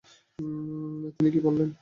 তিনি 1.15 1.29
কী 1.31 1.39
বললেন? 1.39 1.69